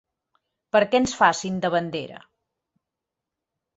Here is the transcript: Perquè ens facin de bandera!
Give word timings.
Perquè 0.75 1.01
ens 1.01 1.13
facin 1.19 1.59
de 1.65 1.73
bandera! 1.75 2.25